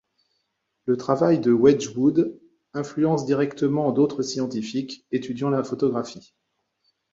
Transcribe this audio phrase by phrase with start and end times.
[0.87, 2.35] Le travail de Wedgwood
[2.73, 6.33] influence directement d’autres scientifiques étudiant la photographie.